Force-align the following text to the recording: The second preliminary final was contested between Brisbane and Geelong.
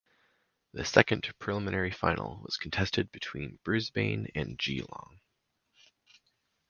The 0.73 0.83
second 0.83 1.31
preliminary 1.37 1.91
final 1.91 2.41
was 2.43 2.57
contested 2.57 3.11
between 3.11 3.59
Brisbane 3.63 4.31
and 4.33 4.57
Geelong. 4.57 5.19